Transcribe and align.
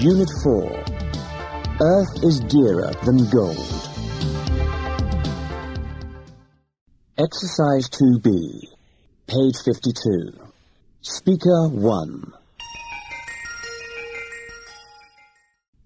Unit 0.00 0.28
4 0.42 0.84
Earth 1.80 2.22
is 2.22 2.40
dearer 2.40 2.92
than 3.06 3.26
gold. 3.30 3.56
Exercise 7.16 7.88
2b, 7.88 8.64
page 9.26 9.54
52. 9.64 10.38
Speaker 11.00 11.68
1. 11.68 12.32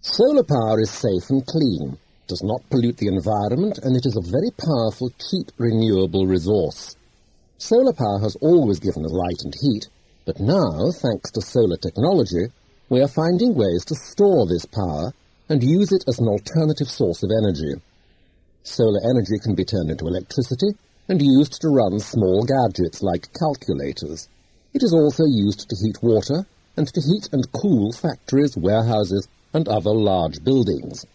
Solar 0.00 0.42
power 0.42 0.80
is 0.80 0.90
safe 0.90 1.10
and 1.30 1.46
clean, 1.46 1.96
does 2.26 2.42
not 2.42 2.68
pollute 2.68 2.96
the 2.96 3.06
environment, 3.06 3.78
and 3.78 3.96
it 3.96 4.04
is 4.06 4.16
a 4.16 4.28
very 4.32 4.50
powerful, 4.58 5.12
cheap, 5.30 5.52
renewable 5.56 6.26
resource. 6.26 6.96
Solar 7.58 7.92
power 7.92 8.18
has 8.18 8.34
always 8.40 8.80
given 8.80 9.04
us 9.04 9.12
light 9.12 9.40
and 9.44 9.54
heat, 9.62 9.86
but 10.24 10.40
now, 10.40 10.90
thanks 10.90 11.30
to 11.30 11.40
solar 11.40 11.76
technology, 11.76 12.48
we 12.90 13.00
are 13.00 13.08
finding 13.08 13.54
ways 13.54 13.84
to 13.86 13.94
store 13.94 14.46
this 14.46 14.66
power 14.66 15.12
and 15.48 15.62
use 15.62 15.92
it 15.92 16.04
as 16.08 16.18
an 16.18 16.26
alternative 16.26 16.88
source 16.88 17.22
of 17.22 17.30
energy. 17.30 17.80
Solar 18.64 18.98
energy 19.08 19.38
can 19.38 19.54
be 19.54 19.64
turned 19.64 19.90
into 19.92 20.08
electricity 20.08 20.74
and 21.08 21.22
used 21.22 21.60
to 21.62 21.68
run 21.68 22.00
small 22.00 22.44
gadgets 22.44 23.00
like 23.00 23.28
calculators. 23.38 24.28
It 24.74 24.82
is 24.82 24.92
also 24.92 25.22
used 25.24 25.68
to 25.70 25.76
heat 25.80 25.98
water 26.02 26.44
and 26.76 26.88
to 26.88 27.00
heat 27.00 27.28
and 27.32 27.44
cool 27.52 27.92
factories, 27.92 28.56
warehouses, 28.56 29.28
and 29.54 29.68
other 29.68 29.94
large 29.94 30.42
buildings. 30.42 31.06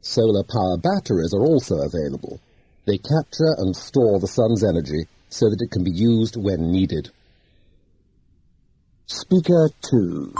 Solar 0.00 0.44
power 0.44 0.78
batteries 0.78 1.34
are 1.34 1.44
also 1.44 1.76
available. 1.84 2.40
They 2.86 2.96
capture 2.96 3.52
and 3.58 3.76
store 3.76 4.18
the 4.18 4.26
sun's 4.26 4.64
energy 4.64 5.06
so 5.28 5.50
that 5.50 5.60
it 5.60 5.70
can 5.72 5.84
be 5.84 5.92
used 5.92 6.36
when 6.36 6.72
needed. 6.72 7.10
Speaker 9.06 9.68
2 9.90 10.32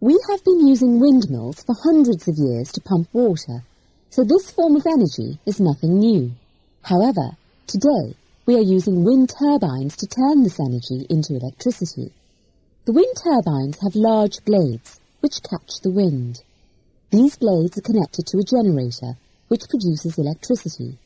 We 0.00 0.18
have 0.30 0.44
been 0.44 0.68
using 0.68 1.00
windmills 1.00 1.62
for 1.64 1.74
hundreds 1.82 2.28
of 2.28 2.36
years 2.36 2.70
to 2.72 2.82
pump 2.82 3.08
water, 3.14 3.62
so 4.10 4.24
this 4.24 4.50
form 4.50 4.76
of 4.76 4.86
energy 4.86 5.38
is 5.46 5.58
nothing 5.58 5.98
new. 5.98 6.32
However, 6.82 7.38
today 7.66 8.14
we 8.44 8.56
are 8.56 8.60
using 8.76 9.04
wind 9.04 9.30
turbines 9.30 9.96
to 9.96 10.06
turn 10.06 10.42
this 10.42 10.60
energy 10.60 11.06
into 11.08 11.34
electricity. 11.34 12.12
The 12.84 12.92
wind 12.92 13.16
turbines 13.24 13.78
have 13.82 13.94
large 13.94 14.44
blades 14.44 15.00
which 15.20 15.42
catch 15.42 15.80
the 15.82 15.90
wind. 15.90 16.42
These 17.08 17.38
blades 17.38 17.78
are 17.78 17.88
connected 17.92 18.26
to 18.26 18.38
a 18.38 18.42
generator 18.44 19.16
which 19.48 19.64
produces 19.70 20.18
electricity. 20.18 20.98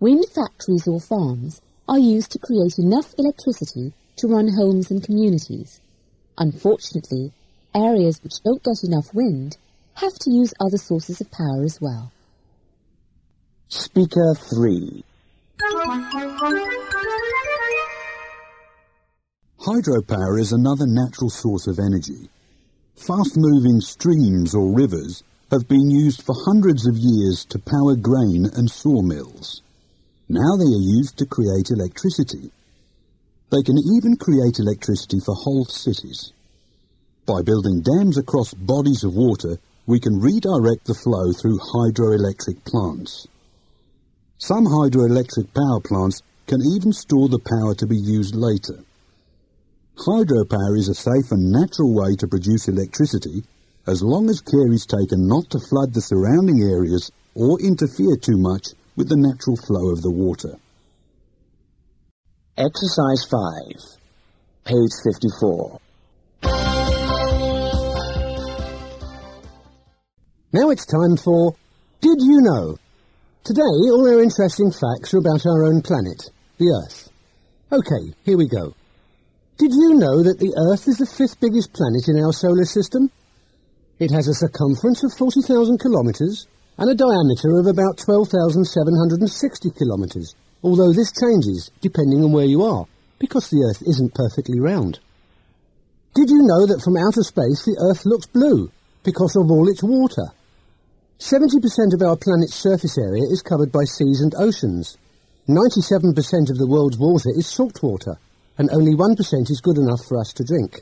Wind 0.00 0.24
factories 0.34 0.88
or 0.88 1.02
farms 1.02 1.60
are 1.86 1.98
used 1.98 2.30
to 2.32 2.38
create 2.38 2.78
enough 2.78 3.14
electricity 3.18 3.92
to 4.16 4.26
run 4.26 4.54
homes 4.56 4.90
and 4.90 5.04
communities. 5.04 5.82
Unfortunately, 6.38 7.32
areas 7.74 8.20
which 8.22 8.40
don't 8.44 8.62
get 8.64 8.82
enough 8.84 9.12
wind 9.14 9.56
have 9.94 10.14
to 10.14 10.30
use 10.30 10.52
other 10.60 10.78
sources 10.78 11.20
of 11.20 11.30
power 11.30 11.64
as 11.64 11.78
well. 11.80 12.10
Speaker 13.68 14.34
3 14.34 15.04
Hydropower 19.60 20.40
is 20.40 20.52
another 20.52 20.86
natural 20.86 21.30
source 21.30 21.66
of 21.66 21.78
energy. 21.78 22.28
Fast-moving 22.96 23.80
streams 23.80 24.54
or 24.54 24.74
rivers 24.74 25.22
have 25.50 25.68
been 25.68 25.90
used 25.90 26.22
for 26.22 26.34
hundreds 26.46 26.86
of 26.86 26.96
years 26.96 27.44
to 27.46 27.58
power 27.58 27.94
grain 27.96 28.46
and 28.54 28.70
sawmills. 28.70 29.62
Now 30.28 30.56
they 30.56 30.64
are 30.64 30.88
used 30.98 31.18
to 31.18 31.26
create 31.26 31.70
electricity. 31.70 32.50
They 33.50 33.62
can 33.62 33.76
even 33.78 34.16
create 34.16 34.58
electricity 34.58 35.18
for 35.24 35.34
whole 35.34 35.64
cities. 35.64 36.32
By 37.26 37.42
building 37.42 37.80
dams 37.82 38.16
across 38.18 38.54
bodies 38.54 39.04
of 39.04 39.14
water, 39.14 39.58
we 39.86 40.00
can 40.00 40.20
redirect 40.20 40.86
the 40.86 40.94
flow 40.94 41.32
through 41.32 41.58
hydroelectric 41.58 42.64
plants. 42.64 43.26
Some 44.38 44.66
hydroelectric 44.66 45.52
power 45.54 45.80
plants 45.80 46.22
can 46.46 46.60
even 46.62 46.92
store 46.92 47.28
the 47.28 47.38
power 47.38 47.74
to 47.76 47.86
be 47.86 47.96
used 47.98 48.34
later. 48.34 48.80
Hydropower 49.98 50.78
is 50.78 50.88
a 50.88 50.94
safe 50.94 51.30
and 51.30 51.52
natural 51.52 51.92
way 51.94 52.16
to 52.16 52.26
produce 52.26 52.68
electricity 52.68 53.44
as 53.86 54.02
long 54.02 54.30
as 54.30 54.40
care 54.40 54.72
is 54.72 54.86
taken 54.86 55.26
not 55.28 55.48
to 55.50 55.60
flood 55.68 55.92
the 55.92 56.00
surrounding 56.00 56.62
areas 56.62 57.12
or 57.34 57.60
interfere 57.60 58.16
too 58.16 58.38
much 58.38 58.68
with 58.96 59.08
the 59.08 59.16
natural 59.16 59.56
flow 59.56 59.90
of 59.90 60.00
the 60.02 60.10
water. 60.10 60.56
Exercise 62.56 63.24
5, 63.30 63.36
page 64.64 64.90
54. 65.04 65.80
Now 70.52 70.70
it's 70.70 70.84
time 70.84 71.16
for 71.16 71.54
Did 72.00 72.16
You 72.18 72.40
Know? 72.42 72.76
Today, 73.44 73.62
all 73.86 74.02
our 74.04 74.20
interesting 74.20 74.72
facts 74.72 75.14
are 75.14 75.18
about 75.18 75.46
our 75.46 75.62
own 75.62 75.80
planet, 75.80 76.26
the 76.58 76.74
Earth. 76.74 77.08
OK, 77.70 77.86
here 78.24 78.36
we 78.36 78.48
go. 78.48 78.74
Did 79.58 79.70
you 79.70 79.94
know 79.94 80.24
that 80.24 80.40
the 80.40 80.50
Earth 80.58 80.88
is 80.88 80.98
the 80.98 81.06
fifth 81.06 81.38
biggest 81.38 81.72
planet 81.72 82.08
in 82.08 82.18
our 82.18 82.32
solar 82.32 82.64
system? 82.64 83.12
It 84.00 84.10
has 84.10 84.26
a 84.26 84.34
circumference 84.34 85.04
of 85.04 85.14
40,000 85.16 85.78
kilometres 85.78 86.48
and 86.78 86.90
a 86.90 86.98
diameter 86.98 87.54
of 87.60 87.68
about 87.70 87.98
12,760 88.02 89.70
kilometres, 89.78 90.34
although 90.64 90.92
this 90.92 91.12
changes 91.14 91.70
depending 91.80 92.24
on 92.24 92.32
where 92.32 92.46
you 92.50 92.64
are, 92.64 92.86
because 93.20 93.50
the 93.50 93.62
Earth 93.70 93.84
isn't 93.86 94.14
perfectly 94.18 94.58
round. 94.58 94.98
Did 96.16 96.28
you 96.28 96.42
know 96.42 96.66
that 96.66 96.82
from 96.82 96.96
outer 96.96 97.22
space 97.22 97.62
the 97.64 97.78
Earth 97.78 98.02
looks 98.04 98.26
blue 98.26 98.68
because 99.04 99.36
of 99.36 99.48
all 99.48 99.68
its 99.70 99.84
water? 99.84 100.26
70% 101.20 101.60
of 101.92 102.00
our 102.00 102.16
planet's 102.16 102.54
surface 102.54 102.96
area 102.96 103.24
is 103.30 103.42
covered 103.42 103.70
by 103.70 103.84
seas 103.84 104.22
and 104.22 104.34
oceans. 104.38 104.96
97% 105.50 106.16
of 106.48 106.56
the 106.56 106.66
world's 106.66 106.96
water 106.96 107.28
is 107.36 107.46
salt 107.46 107.82
water, 107.82 108.16
and 108.56 108.70
only 108.70 108.94
1% 108.96 109.50
is 109.50 109.60
good 109.60 109.76
enough 109.76 110.00
for 110.08 110.18
us 110.18 110.32
to 110.32 110.42
drink. 110.42 110.80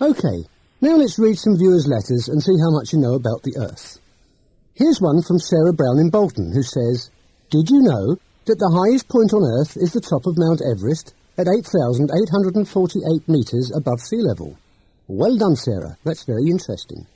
OK, 0.00 0.44
now 0.80 0.94
let's 0.94 1.18
read 1.18 1.36
some 1.36 1.58
viewers' 1.58 1.88
letters 1.88 2.28
and 2.28 2.40
see 2.40 2.54
how 2.62 2.70
much 2.70 2.92
you 2.92 3.00
know 3.00 3.14
about 3.14 3.42
the 3.42 3.56
Earth. 3.58 3.98
Here's 4.74 5.00
one 5.00 5.20
from 5.26 5.40
Sarah 5.40 5.72
Brown 5.72 5.98
in 5.98 6.08
Bolton, 6.08 6.52
who 6.54 6.62
says, 6.62 7.10
Did 7.50 7.68
you 7.68 7.82
know 7.82 8.14
that 8.46 8.60
the 8.62 8.70
highest 8.70 9.08
point 9.08 9.32
on 9.34 9.42
Earth 9.42 9.76
is 9.76 9.92
the 9.92 10.00
top 10.06 10.26
of 10.26 10.38
Mount 10.38 10.62
Everest 10.62 11.14
at 11.36 11.48
8,848 11.48 13.28
metres 13.28 13.72
above 13.74 13.98
sea 14.00 14.22
level? 14.22 14.56
Well 15.08 15.36
done, 15.36 15.56
Sarah. 15.56 15.96
That's 16.04 16.22
very 16.22 16.46
interesting. 16.46 17.06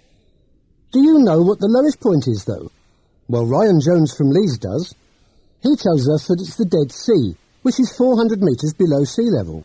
Do 0.93 0.99
you 0.99 1.21
know 1.21 1.41
what 1.43 1.61
the 1.61 1.69
lowest 1.71 2.01
point 2.01 2.27
is, 2.27 2.43
though? 2.45 2.69
Well, 3.29 3.47
Ryan 3.47 3.81
Jones 3.81 4.13
from 4.13 4.31
Leeds 4.31 4.59
does. 4.59 4.93
He 5.63 5.77
tells 5.77 6.11
us 6.11 6.27
that 6.27 6.41
it's 6.41 6.57
the 6.57 6.65
Dead 6.65 6.91
Sea, 6.91 7.37
which 7.63 7.79
is 7.79 7.95
400 7.97 8.43
metres 8.43 8.75
below 8.77 9.05
sea 9.05 9.31
level. 9.31 9.65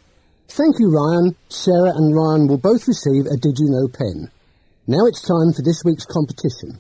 Thank 0.50 0.76
you, 0.78 0.92
Ryan. 0.94 1.36
Sarah 1.50 1.98
and 1.98 2.14
Ryan 2.16 2.48
will 2.48 2.60
both 2.60 2.88
receive 2.88 3.26
a 3.26 3.38
Did 3.38 3.58
You 3.58 3.72
Know 3.74 3.88
pen. 3.88 4.30
Now 4.86 5.08
it's 5.08 5.22
time 5.26 5.52
for 5.52 5.64
this 5.64 5.82
week's 5.84 6.06
competition. 6.06 6.80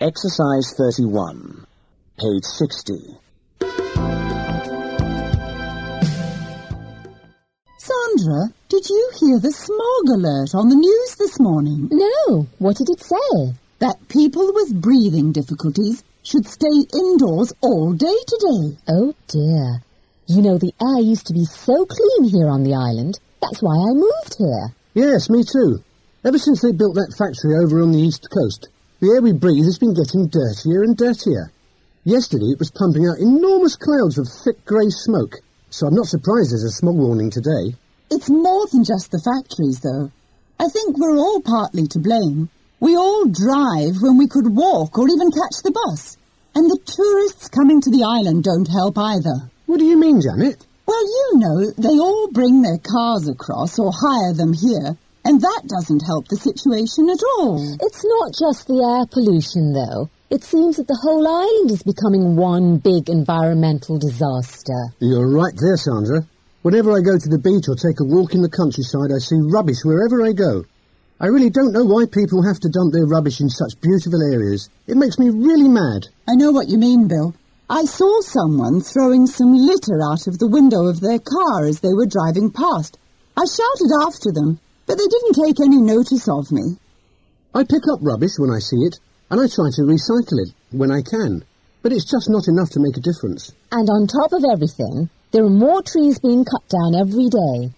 Exercise 0.00 0.74
31, 0.76 1.64
page 2.18 2.42
60. 2.42 3.21
Sandra, 8.22 8.46
did 8.68 8.88
you 8.88 9.10
hear 9.20 9.38
the 9.40 9.50
smog 9.50 10.06
alert 10.16 10.54
on 10.54 10.68
the 10.68 10.76
news 10.76 11.14
this 11.16 11.38
morning? 11.40 11.88
No. 11.90 12.46
What 12.58 12.76
did 12.76 12.88
it 12.90 13.02
say? 13.02 13.54
That 13.80 13.96
people 14.08 14.52
with 14.54 14.80
breathing 14.80 15.32
difficulties 15.32 16.02
should 16.22 16.46
stay 16.46 16.86
indoors 16.94 17.52
all 17.62 17.92
day 17.92 18.14
today. 18.28 18.76
Oh, 18.88 19.14
dear. 19.28 19.82
You 20.28 20.40
know, 20.40 20.56
the 20.56 20.72
air 20.80 21.02
used 21.02 21.26
to 21.28 21.32
be 21.34 21.44
so 21.46 21.84
clean 21.84 22.24
here 22.30 22.46
on 22.48 22.62
the 22.62 22.74
island. 22.76 23.18
That's 23.40 23.60
why 23.60 23.74
I 23.74 23.90
moved 23.92 24.36
here. 24.38 24.68
Yes, 25.06 25.28
me 25.28 25.42
too. 25.42 25.82
Ever 26.24 26.38
since 26.38 26.62
they 26.62 26.70
built 26.70 26.94
that 26.94 27.14
factory 27.18 27.56
over 27.56 27.82
on 27.82 27.90
the 27.90 27.98
east 28.02 28.28
coast, 28.30 28.68
the 29.00 29.10
air 29.16 29.20
we 29.22 29.32
breathe 29.32 29.64
has 29.64 29.78
been 29.78 29.94
getting 29.94 30.28
dirtier 30.30 30.82
and 30.84 30.96
dirtier. 30.96 31.50
Yesterday 32.04 32.52
it 32.54 32.58
was 32.60 32.70
pumping 32.70 33.08
out 33.08 33.18
enormous 33.18 33.74
clouds 33.74 34.16
of 34.16 34.28
thick 34.44 34.64
grey 34.64 34.90
smoke, 34.90 35.34
so 35.70 35.86
I'm 35.88 35.94
not 35.96 36.06
surprised 36.06 36.52
there's 36.52 36.62
a 36.62 36.70
smog 36.70 36.94
warning 36.96 37.30
today. 37.30 37.74
It's 38.12 38.28
more 38.28 38.66
than 38.66 38.84
just 38.84 39.10
the 39.10 39.18
factories, 39.24 39.80
though. 39.80 40.10
I 40.60 40.68
think 40.68 40.98
we're 40.98 41.16
all 41.16 41.40
partly 41.40 41.86
to 41.88 41.98
blame. 41.98 42.50
We 42.78 42.94
all 42.94 43.24
drive 43.24 44.02
when 44.02 44.18
we 44.18 44.26
could 44.28 44.54
walk 44.54 44.98
or 44.98 45.08
even 45.08 45.30
catch 45.32 45.56
the 45.64 45.70
bus. 45.72 46.18
And 46.54 46.68
the 46.68 46.76
tourists 46.84 47.48
coming 47.48 47.80
to 47.80 47.90
the 47.90 48.04
island 48.04 48.44
don't 48.44 48.68
help 48.68 48.98
either. 48.98 49.48
What 49.64 49.78
do 49.78 49.86
you 49.86 49.96
mean, 49.98 50.20
Janet? 50.20 50.58
Well, 50.84 51.00
you 51.02 51.30
know, 51.36 51.58
they 51.78 51.96
all 51.98 52.28
bring 52.32 52.60
their 52.60 52.76
cars 52.84 53.26
across 53.30 53.78
or 53.78 53.90
hire 53.98 54.34
them 54.34 54.52
here, 54.52 54.94
and 55.24 55.40
that 55.40 55.62
doesn't 55.66 56.04
help 56.04 56.28
the 56.28 56.36
situation 56.36 57.08
at 57.08 57.22
all. 57.40 57.64
It's 57.80 58.04
not 58.04 58.36
just 58.36 58.66
the 58.68 58.84
air 58.92 59.06
pollution, 59.10 59.72
though. 59.72 60.10
It 60.28 60.44
seems 60.44 60.76
that 60.76 60.86
the 60.86 61.00
whole 61.00 61.26
island 61.26 61.70
is 61.70 61.82
becoming 61.82 62.36
one 62.36 62.76
big 62.76 63.08
environmental 63.08 63.98
disaster. 63.98 64.92
You're 65.00 65.30
right 65.30 65.56
there, 65.58 65.78
Sandra. 65.78 66.26
Whenever 66.62 66.92
I 66.96 67.00
go 67.02 67.18
to 67.18 67.28
the 67.28 67.42
beach 67.42 67.66
or 67.66 67.74
take 67.74 67.98
a 67.98 68.06
walk 68.06 68.34
in 68.34 68.42
the 68.42 68.48
countryside, 68.48 69.10
I 69.10 69.18
see 69.18 69.34
rubbish 69.50 69.82
wherever 69.82 70.22
I 70.22 70.30
go. 70.30 70.62
I 71.18 71.26
really 71.26 71.50
don't 71.50 71.72
know 71.74 71.82
why 71.82 72.06
people 72.06 72.38
have 72.42 72.60
to 72.62 72.68
dump 72.70 72.92
their 72.94 73.06
rubbish 73.10 73.40
in 73.42 73.50
such 73.50 73.74
beautiful 73.82 74.22
areas. 74.30 74.70
It 74.86 74.96
makes 74.96 75.18
me 75.18 75.30
really 75.34 75.66
mad. 75.66 76.06
I 76.30 76.36
know 76.38 76.52
what 76.54 76.68
you 76.70 76.78
mean, 76.78 77.08
Bill. 77.08 77.34
I 77.68 77.82
saw 77.84 78.20
someone 78.20 78.78
throwing 78.80 79.26
some 79.26 79.56
litter 79.58 79.98
out 80.06 80.28
of 80.30 80.38
the 80.38 80.46
window 80.46 80.86
of 80.86 81.00
their 81.00 81.18
car 81.18 81.66
as 81.66 81.80
they 81.80 81.92
were 81.98 82.06
driving 82.06 82.46
past. 82.54 82.94
I 83.36 83.42
shouted 83.42 83.90
after 84.06 84.30
them, 84.30 84.60
but 84.86 84.98
they 85.02 85.06
didn't 85.10 85.42
take 85.42 85.58
any 85.58 85.78
notice 85.82 86.28
of 86.28 86.52
me. 86.54 86.76
I 87.54 87.64
pick 87.66 87.82
up 87.90 87.98
rubbish 88.02 88.38
when 88.38 88.54
I 88.54 88.60
see 88.62 88.86
it, 88.86 89.00
and 89.34 89.40
I 89.42 89.48
try 89.50 89.66
to 89.74 89.82
recycle 89.82 90.38
it 90.46 90.54
when 90.70 90.92
I 90.92 91.02
can, 91.02 91.42
but 91.82 91.90
it's 91.92 92.06
just 92.06 92.30
not 92.30 92.46
enough 92.46 92.70
to 92.70 92.80
make 92.82 92.96
a 92.96 93.00
difference. 93.02 93.50
And 93.72 93.90
on 93.90 94.06
top 94.06 94.32
of 94.32 94.44
everything, 94.44 95.10
there 95.32 95.44
are 95.46 95.58
more 95.64 95.80
trees 95.80 96.18
being 96.18 96.44
cut 96.44 96.68
down 96.68 96.94
every 96.94 97.30
day. 97.30 97.70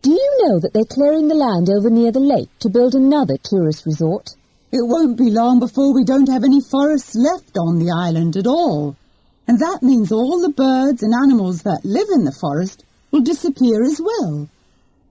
Do 0.00 0.10
you 0.10 0.30
know 0.40 0.58
that 0.58 0.70
they're 0.72 0.88
clearing 0.96 1.28
the 1.28 1.34
land 1.34 1.68
over 1.68 1.90
near 1.90 2.10
the 2.10 2.18
lake 2.18 2.48
to 2.60 2.70
build 2.72 2.94
another 2.94 3.36
tourist 3.42 3.84
resort? 3.84 4.30
It 4.72 4.80
won't 4.80 5.18
be 5.18 5.28
long 5.30 5.60
before 5.60 5.92
we 5.92 6.04
don't 6.04 6.30
have 6.30 6.44
any 6.44 6.62
forests 6.62 7.14
left 7.14 7.58
on 7.58 7.78
the 7.78 7.90
island 7.94 8.38
at 8.38 8.46
all. 8.46 8.96
And 9.46 9.58
that 9.58 9.82
means 9.82 10.12
all 10.12 10.40
the 10.40 10.48
birds 10.56 11.02
and 11.02 11.12
animals 11.12 11.60
that 11.68 11.84
live 11.84 12.08
in 12.14 12.24
the 12.24 12.32
forest 12.40 12.84
will 13.10 13.20
disappear 13.20 13.84
as 13.84 14.00
well. 14.00 14.48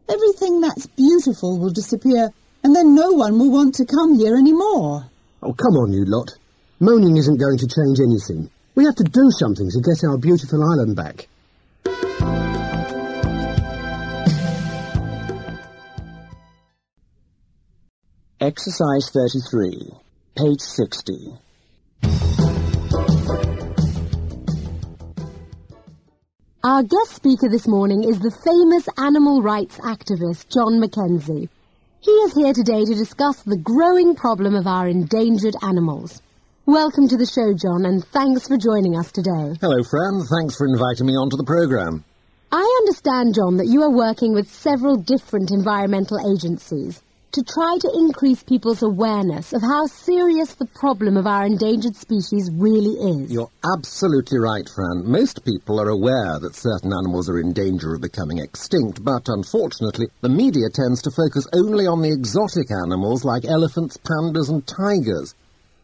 Everything 0.09 0.61
that's 0.61 0.87
beautiful 0.97 1.59
will 1.59 1.69
disappear, 1.81 2.31
and 2.63 2.75
then 2.75 2.95
no 2.95 3.11
one 3.11 3.37
will 3.37 3.51
want 3.51 3.75
to 3.75 3.85
come 3.85 4.17
here 4.17 4.35
anymore. 4.35 5.05
Oh, 5.43 5.53
come 5.53 5.75
on, 5.77 5.93
you 5.93 6.05
lot. 6.05 6.31
Moaning 6.79 7.17
isn't 7.17 7.37
going 7.39 7.59
to 7.59 7.67
change 7.69 7.99
anything. 7.99 8.49
We 8.73 8.83
have 8.85 8.95
to 8.95 9.03
do 9.03 9.29
something 9.37 9.69
to 9.69 9.79
get 9.85 10.03
our 10.03 10.17
beautiful 10.17 10.63
island 10.63 10.95
back. 10.95 11.27
Exercise 18.43 19.09
33, 19.11 19.89
page 20.35 20.59
60. 20.59 21.13
Our 26.65 26.83
guest 26.83 27.15
speaker 27.15 27.47
this 27.49 27.69
morning 27.69 28.03
is 28.03 28.19
the 28.19 28.35
famous 28.43 28.85
animal 28.97 29.41
rights 29.41 29.77
activist 29.77 30.49
John 30.53 30.81
Mackenzie. 30.81 31.47
He 32.01 32.11
is 32.11 32.33
here 32.33 32.51
today 32.53 32.83
to 32.83 32.93
discuss 32.93 33.41
the 33.43 33.55
growing 33.55 34.13
problem 34.13 34.55
of 34.55 34.67
our 34.67 34.89
endangered 34.89 35.55
animals. 35.63 36.21
Welcome 36.65 37.07
to 37.07 37.15
the 37.15 37.25
show, 37.25 37.53
John, 37.53 37.85
and 37.85 38.03
thanks 38.07 38.45
for 38.49 38.57
joining 38.57 38.99
us 38.99 39.09
today. 39.13 39.55
Hello, 39.61 39.81
Fran. 39.89 40.19
Thanks 40.27 40.57
for 40.57 40.67
inviting 40.67 41.05
me 41.05 41.13
onto 41.13 41.37
the 41.37 41.45
programme. 41.47 42.03
I 42.51 42.67
understand, 42.81 43.35
John, 43.35 43.55
that 43.55 43.67
you 43.71 43.83
are 43.83 43.89
working 43.89 44.33
with 44.33 44.49
several 44.51 44.97
different 44.97 45.49
environmental 45.49 46.19
agencies 46.35 47.01
to 47.33 47.43
try 47.51 47.75
to 47.81 47.91
increase 47.97 48.43
people's 48.43 48.83
awareness 48.83 49.53
of 49.53 49.61
how 49.63 49.87
serious 49.87 50.53
the 50.53 50.67
problem 50.79 51.17
of 51.17 51.25
our 51.25 51.43
endangered 51.45 51.95
species 51.95 52.51
really 52.53 52.93
is. 53.09 53.31
You're 53.31 53.49
absolutely 53.75 54.37
right, 54.37 54.69
Fran. 54.75 55.09
Most 55.09 55.43
people 55.43 55.81
are 55.81 55.89
aware 55.89 56.39
that 56.39 56.53
certain 56.55 56.93
animals 56.93 57.27
are 57.29 57.39
in 57.39 57.51
danger 57.51 57.95
of 57.95 58.01
becoming 58.01 58.37
extinct, 58.37 59.03
but 59.03 59.25
unfortunately, 59.27 60.07
the 60.21 60.29
media 60.29 60.69
tends 60.69 61.01
to 61.01 61.11
focus 61.17 61.47
only 61.53 61.87
on 61.87 62.03
the 62.03 62.11
exotic 62.13 62.69
animals 62.69 63.25
like 63.25 63.45
elephants, 63.45 63.97
pandas, 63.97 64.49
and 64.49 64.61
tigers. 64.67 65.33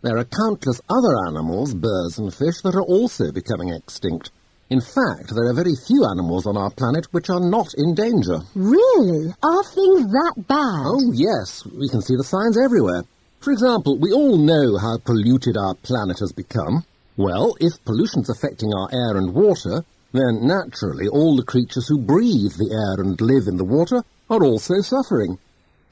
There 0.03 0.17
are 0.19 0.25
countless 0.25 0.79
other 0.87 1.15
animals, 1.27 1.73
birds 1.73 2.19
and 2.19 2.31
fish, 2.31 2.61
that 2.63 2.75
are 2.75 2.85
also 2.85 3.31
becoming 3.31 3.69
extinct. 3.73 4.29
In 4.69 4.81
fact, 4.81 5.33
there 5.33 5.45
are 5.47 5.53
very 5.53 5.73
few 5.87 6.05
animals 6.05 6.45
on 6.45 6.55
our 6.55 6.69
planet 6.69 7.07
which 7.11 7.27
are 7.31 7.39
not 7.39 7.73
in 7.75 7.95
danger. 7.95 8.39
Really? 8.53 9.33
Are 9.41 9.63
things 9.73 10.05
that 10.13 10.33
bad? 10.47 10.85
Oh, 10.85 11.11
yes. 11.11 11.65
We 11.65 11.89
can 11.89 12.01
see 12.03 12.15
the 12.15 12.23
signs 12.23 12.55
everywhere. 12.55 13.03
For 13.39 13.51
example, 13.51 13.97
we 13.97 14.11
all 14.13 14.37
know 14.37 14.77
how 14.77 14.99
polluted 14.99 15.57
our 15.57 15.73
planet 15.73 16.19
has 16.19 16.31
become. 16.31 16.83
Well, 17.17 17.55
if 17.59 17.83
pollution's 17.83 18.29
affecting 18.29 18.71
our 18.75 18.87
air 18.93 19.17
and 19.17 19.33
water, 19.33 19.83
then 20.11 20.45
naturally 20.45 21.07
all 21.07 21.35
the 21.35 21.43
creatures 21.49 21.87
who 21.87 21.97
breathe 21.97 22.53
the 22.59 22.71
air 22.71 23.03
and 23.03 23.19
live 23.19 23.47
in 23.47 23.57
the 23.57 23.65
water 23.65 24.03
are 24.29 24.43
also 24.43 24.81
suffering. 24.81 25.39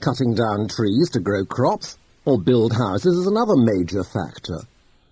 Cutting 0.01 0.35
down 0.35 0.67
trees 0.67 1.09
to 1.11 1.19
grow 1.19 1.43
crops 1.45 1.97
or 2.25 2.37
build 2.39 2.73
houses 2.73 3.17
is 3.17 3.25
another 3.25 3.55
major 3.55 4.03
factor. 4.03 4.59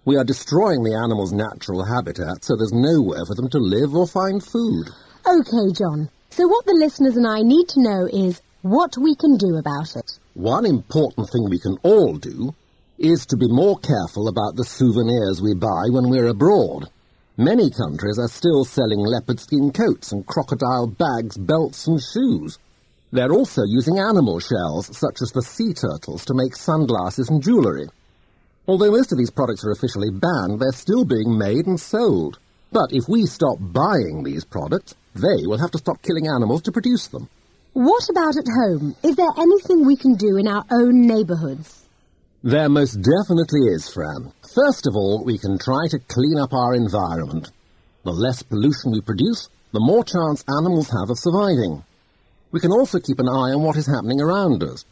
We 0.06 0.18
are 0.18 0.24
destroying 0.24 0.84
the 0.84 0.94
animals' 0.94 1.34
natural 1.34 1.84
habitat, 1.84 2.46
so 2.46 2.56
there's 2.56 2.72
nowhere 2.72 3.26
for 3.26 3.34
them 3.34 3.50
to 3.50 3.58
live 3.58 3.96
or 3.96 4.06
find 4.06 4.42
food. 4.42 4.86
OK, 5.26 5.74
John. 5.74 6.10
So 6.30 6.48
what 6.48 6.64
the 6.66 6.78
listeners 6.78 7.18
and 7.18 7.26
I 7.26 7.42
need 7.42 7.68
to 7.70 7.82
know 7.82 8.08
is 8.14 8.40
what 8.62 8.96
we 9.02 9.16
can 9.16 9.36
do 9.36 9.58
about 9.58 9.96
it. 9.96 10.06
One 10.36 10.64
important 10.64 11.32
thing 11.32 11.50
we 11.50 11.58
can 11.60 11.78
all 11.82 12.18
do 12.18 12.54
is 13.00 13.26
to 13.26 13.36
be 13.38 13.48
more 13.48 13.80
careful 13.80 14.28
about 14.30 14.56
the 14.56 14.64
souvenirs 14.68 15.42
we 15.42 15.56
buy 15.56 15.90
when 15.90 16.08
we're 16.10 16.28
abroad. 16.30 16.86
Many 17.36 17.72
countries 17.72 18.20
are 18.20 18.30
still 18.30 18.64
selling 18.64 19.00
leopard 19.00 19.40
skin 19.40 19.72
coats 19.72 20.12
and 20.12 20.24
crocodile 20.28 20.86
bags, 20.86 21.36
belts 21.36 21.88
and 21.88 22.00
shoes. 22.00 22.60
They're 23.12 23.34
also 23.34 23.64
using 23.66 23.98
animal 23.98 24.38
shells, 24.40 24.86
such 24.96 25.22
as 25.24 25.32
the 25.32 25.42
sea 25.42 25.74
turtles, 25.74 26.26
to 26.26 26.36
make 26.36 26.56
sunglasses 26.56 27.28
and 27.32 27.42
jewellery. 27.42 27.88
Although 28.68 28.92
most 28.92 29.12
of 29.12 29.18
these 29.20 29.30
products 29.30 29.64
are 29.64 29.72
officially 29.72 30.10
banned, 30.10 30.60
they're 30.60 30.72
still 30.74 31.06
being 31.06 31.38
made 31.38 31.68
and 31.68 31.80
sold. 31.80 32.40
But 32.72 32.92
if 32.92 33.04
we 33.08 33.26
stop 33.26 33.58
buying 33.62 34.24
these 34.24 34.44
products, 34.44 34.96
they 35.14 35.46
will 35.46 35.60
have 35.60 35.70
to 35.72 35.78
stop 35.78 36.02
killing 36.02 36.28
animals 36.28 36.64
to 36.64 36.72
produce 36.72 37.06
them. 37.08 37.30
What 37.74 38.10
about 38.10 38.36
at 38.36 38.48
home? 38.62 38.96
Is 39.04 39.16
there 39.18 39.30
anything 39.38 39.86
we 39.86 39.96
can 39.96 40.16
do 40.16 40.38
in 40.38 40.48
our 40.48 40.66
own 40.72 41.06
neighbourhoods? 41.06 41.86
There 42.42 42.70
most 42.70 42.96
definitely 42.98 43.62
is, 43.76 43.88
Fran. 43.90 44.32
First 44.56 44.88
of 44.88 44.96
all, 44.96 45.24
we 45.24 45.38
can 45.38 45.60
try 45.60 45.88
to 45.90 46.00
clean 46.00 46.40
up 46.40 46.54
our 46.54 46.74
environment. 46.74 47.50
The 48.04 48.12
less 48.14 48.42
pollution 48.42 48.92
we 48.92 49.02
produce, 49.02 49.48
the 49.74 49.80
more 49.80 50.04
chance 50.04 50.44
animals 50.48 50.90
have 50.90 51.10
of 51.12 51.20
surviving. 51.20 51.84
We 52.52 52.60
can 52.62 52.72
also 52.72 53.00
keep 53.00 53.20
an 53.20 53.28
eye 53.30 53.54
on 53.54 53.62
what 53.64 53.78
is 53.78 53.86
happening 53.88 54.22
around 54.22 54.64
us. 54.64 54.86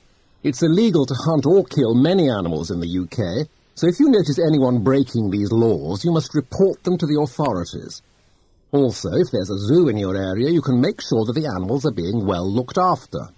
It's 0.44 0.62
illegal 0.62 1.06
to 1.08 1.14
hunt 1.26 1.46
or 1.46 1.64
kill 1.64 1.96
many 1.96 2.30
animals 2.30 2.70
in 2.70 2.80
the 2.82 2.98
UK, 3.04 3.48
so 3.76 3.88
if 3.88 4.00
you 4.00 4.08
notice 4.10 4.38
anyone 4.38 4.80
breaking 4.84 5.32
these 5.32 5.52
laws, 5.52 6.06
you 6.06 6.12
must 6.12 6.36
report 6.36 6.84
them 6.84 6.96
to 7.00 7.08
the 7.08 7.20
authorities. 7.20 8.04
Also, 8.72 9.10
if 9.16 9.32
there's 9.32 9.50
a 9.50 9.58
zoo 9.60 9.88
in 9.88 9.98
your 9.98 10.16
area, 10.16 10.50
you 10.52 10.62
can 10.62 10.80
make 10.80 11.02
sure 11.02 11.26
that 11.26 11.34
the 11.34 11.48
animals 11.48 11.84
are 11.84 11.92
being 11.92 12.26
well 12.28 12.48
looked 12.50 12.78
after. 12.78 13.30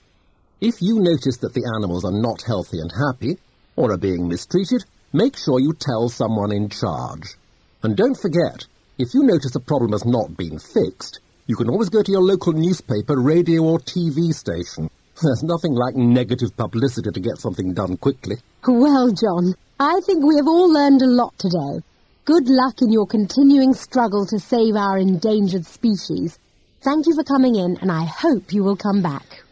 If 0.60 0.82
you 0.82 1.00
notice 1.00 1.38
that 1.38 1.54
the 1.54 1.64
animals 1.78 2.04
are 2.04 2.12
not 2.12 2.42
healthy 2.44 2.80
and 2.82 2.92
happy, 2.92 3.38
or 3.78 3.92
are 3.94 3.98
being 3.98 4.28
mistreated, 4.28 4.84
make 5.14 5.38
sure 5.38 5.60
you 5.62 5.74
tell 5.74 6.10
someone 6.10 6.52
in 6.52 6.68
charge. 6.68 7.36
And 7.82 7.96
don't 7.96 8.18
forget, 8.20 8.66
if 8.98 9.14
you 9.14 9.24
notice 9.24 9.56
a 9.56 9.60
problem 9.62 9.94
has 9.94 10.04
not 10.04 10.36
been 10.36 10.60
fixed, 10.60 11.20
you 11.48 11.56
can 11.56 11.70
always 11.70 11.90
go 11.90 12.02
to 12.04 12.12
your 12.12 12.22
local 12.24 12.52
newspaper, 12.52 13.18
radio 13.22 13.64
or 13.64 13.80
TV 13.80 14.34
station. 14.34 14.90
There's 15.22 15.44
nothing 15.44 15.76
like 15.76 15.96
negative 15.96 16.58
publicity 16.58 17.12
to 17.12 17.20
get 17.22 17.38
something 17.38 17.74
done 17.74 17.96
quickly. 17.98 18.36
Well, 18.68 19.12
John, 19.12 19.54
I 19.80 20.00
think 20.06 20.24
we 20.26 20.38
have 20.38 20.48
all 20.48 20.72
learned 20.72 21.02
a 21.02 21.06
lot 21.08 21.38
today. 21.38 21.84
Good 22.24 22.48
luck 22.48 22.76
in 22.82 22.94
your 22.94 23.06
continuing 23.06 23.74
struggle 23.74 24.26
to 24.28 24.40
save 24.40 24.74
our 24.78 24.98
endangered 24.98 25.66
species. 25.66 26.40
Thank 26.82 27.08
you 27.08 27.14
for 27.16 27.26
coming 27.26 27.56
in, 27.56 27.78
and 27.82 27.92
I 27.92 28.06
hope 28.06 28.54
you 28.54 28.64
will 28.64 28.78
come 28.78 29.02
back. 29.02 29.44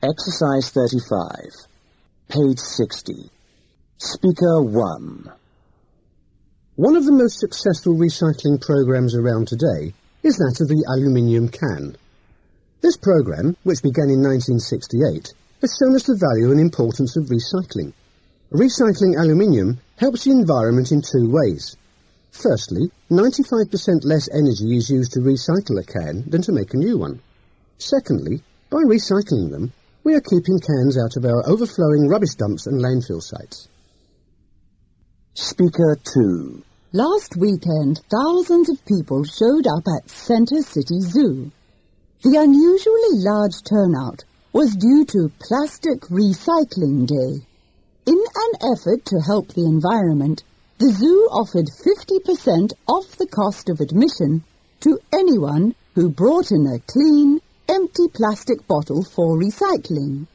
Exercise 0.00 0.70
35, 0.70 1.38
page 2.28 2.58
60. 2.60 3.14
Speaker 3.98 4.62
1. 4.62 5.28
One 6.76 6.94
of 6.96 7.04
the 7.04 7.10
most 7.10 7.40
successful 7.40 7.94
recycling 7.96 8.64
programs 8.64 9.16
around 9.16 9.48
today 9.48 9.92
is 10.22 10.36
that 10.36 10.58
of 10.60 10.68
the 10.68 10.84
aluminium 10.88 11.48
can. 11.48 11.96
This 12.82 12.96
programme, 12.96 13.56
which 13.64 13.82
began 13.82 14.10
in 14.10 14.20
1968, 14.22 15.32
has 15.62 15.76
shown 15.80 15.94
us 15.94 16.04
the 16.04 16.18
value 16.20 16.50
and 16.50 16.60
importance 16.60 17.16
of 17.16 17.24
recycling. 17.30 17.92
Recycling 18.52 19.18
aluminium 19.18 19.80
helps 19.96 20.24
the 20.24 20.30
environment 20.30 20.92
in 20.92 21.00
two 21.00 21.28
ways. 21.30 21.76
Firstly, 22.32 22.90
95% 23.10 24.04
less 24.04 24.28
energy 24.30 24.76
is 24.76 24.90
used 24.90 25.12
to 25.12 25.20
recycle 25.20 25.80
a 25.80 25.84
can 25.84 26.28
than 26.28 26.42
to 26.42 26.52
make 26.52 26.74
a 26.74 26.76
new 26.76 26.98
one. 26.98 27.18
Secondly, 27.78 28.42
by 28.70 28.82
recycling 28.84 29.50
them, 29.50 29.72
we 30.04 30.14
are 30.14 30.20
keeping 30.20 30.60
cans 30.60 30.98
out 30.98 31.16
of 31.16 31.24
our 31.24 31.48
overflowing 31.48 32.08
rubbish 32.08 32.34
dumps 32.34 32.66
and 32.66 32.80
landfill 32.80 33.22
sites. 33.22 33.68
Speaker 35.32 35.96
2 36.14 36.62
Last 36.92 37.36
weekend, 37.36 38.00
thousands 38.12 38.68
of 38.68 38.84
people 38.84 39.24
showed 39.24 39.66
up 39.66 39.84
at 39.96 40.10
Center 40.10 40.60
City 40.62 41.00
Zoo. 41.00 41.50
The 42.22 42.36
unusually 42.38 43.22
large 43.22 43.62
turnout 43.68 44.24
was 44.52 44.74
due 44.74 45.04
to 45.04 45.30
Plastic 45.38 46.00
Recycling 46.08 47.06
Day. 47.06 47.44
In 48.06 48.16
an 48.16 48.72
effort 48.72 49.04
to 49.06 49.20
help 49.20 49.48
the 49.48 49.66
environment, 49.66 50.42
the 50.78 50.92
zoo 50.92 51.28
offered 51.30 51.66
50% 51.68 52.72
off 52.88 53.16
the 53.16 53.26
cost 53.26 53.68
of 53.68 53.80
admission 53.80 54.44
to 54.80 54.98
anyone 55.12 55.74
who 55.94 56.08
brought 56.08 56.50
in 56.50 56.66
a 56.66 56.78
clean, 56.86 57.40
empty 57.68 58.08
plastic 58.08 58.66
bottle 58.66 59.02
for 59.04 59.36
recycling. 59.38 60.26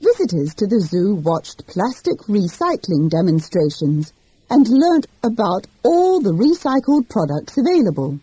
Visitors 0.00 0.52
to 0.56 0.66
the 0.66 0.80
zoo 0.80 1.14
watched 1.14 1.66
plastic 1.68 2.18
recycling 2.26 3.08
demonstrations 3.08 4.12
and 4.50 4.66
learnt 4.68 5.06
about 5.22 5.66
all 5.84 6.20
the 6.20 6.34
recycled 6.34 7.08
products 7.08 7.56
available. 7.56 8.18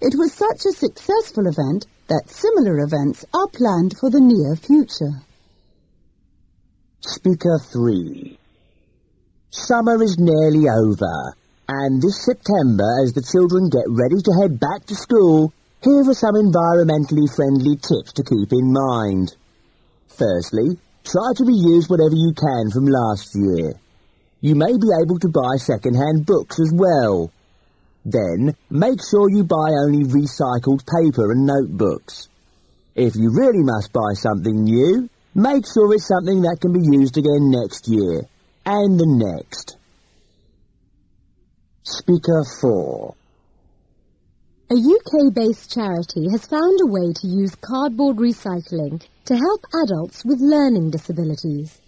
It 0.00 0.16
was 0.18 0.32
such 0.32 0.66
a 0.66 0.72
successful 0.76 1.46
event 1.46 1.86
that 2.08 2.28
similar 2.30 2.78
events 2.84 3.24
are 3.34 3.48
planned 3.48 3.92
for 3.98 4.10
the 4.10 4.20
near 4.22 4.54
future. 4.56 5.22
Speaker 7.00 7.58
3 7.72 8.38
Summer 9.50 10.02
is 10.02 10.18
nearly 10.18 10.68
over, 10.70 11.16
and 11.68 12.00
this 12.00 12.24
September, 12.24 12.86
as 13.02 13.12
the 13.12 13.22
children 13.26 13.68
get 13.68 13.88
ready 13.90 14.20
to 14.22 14.32
head 14.40 14.60
back 14.60 14.86
to 14.86 14.94
school, 14.94 15.52
here 15.82 16.04
are 16.08 16.14
some 16.14 16.34
environmentally 16.38 17.26
friendly 17.34 17.74
tips 17.76 18.12
to 18.14 18.22
keep 18.24 18.52
in 18.52 18.72
mind. 18.72 19.34
Firstly, 20.08 20.78
try 21.04 21.32
to 21.36 21.42
reuse 21.44 21.88
whatever 21.90 22.14
you 22.14 22.32
can 22.32 22.70
from 22.70 22.86
last 22.86 23.34
year. 23.34 23.74
You 24.40 24.54
may 24.54 24.74
be 24.78 24.90
able 25.02 25.18
to 25.20 25.28
buy 25.28 25.56
second-hand 25.58 26.26
books 26.26 26.58
as 26.60 26.70
well. 26.74 27.30
Then, 28.08 28.54
make 28.70 29.00
sure 29.10 29.28
you 29.28 29.42
buy 29.42 29.68
only 29.82 30.04
recycled 30.04 30.86
paper 30.86 31.32
and 31.32 31.44
notebooks. 31.44 32.28
If 32.94 33.16
you 33.16 33.32
really 33.32 33.64
must 33.64 33.92
buy 33.92 34.12
something 34.14 34.62
new, 34.62 35.10
make 35.34 35.64
sure 35.66 35.92
it's 35.92 36.06
something 36.06 36.42
that 36.42 36.58
can 36.60 36.72
be 36.72 36.96
used 36.96 37.18
again 37.18 37.50
next 37.50 37.88
year, 37.88 38.22
and 38.64 38.98
the 39.00 39.06
next. 39.08 39.76
Speaker 41.82 42.44
4 42.60 43.14
a 44.68 44.74
UK-based 44.74 45.70
charity 45.70 46.26
has 46.32 46.44
found 46.48 46.76
a 46.80 46.86
way 46.90 47.12
to 47.20 47.28
use 47.28 47.54
cardboard 47.54 48.16
recycling 48.16 49.00
to 49.26 49.36
help 49.36 49.64
adults 49.84 50.24
with 50.24 50.40
learning 50.40 50.90
disabilities. 50.90 51.80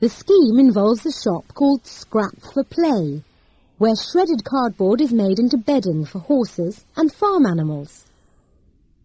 The 0.00 0.08
scheme 0.08 0.58
involves 0.58 1.04
a 1.04 1.12
shop 1.12 1.44
called 1.52 1.84
Scrap 1.86 2.32
for 2.54 2.64
Play, 2.64 3.22
where 3.78 3.94
shredded 3.94 4.42
cardboard 4.42 5.00
is 5.02 5.12
made 5.12 5.38
into 5.38 5.56
bedding 5.58 6.04
for 6.04 6.18
horses 6.20 6.84
and 6.96 7.12
farm 7.12 7.44
animals. 7.44 8.06